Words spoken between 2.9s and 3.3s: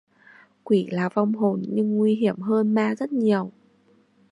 rất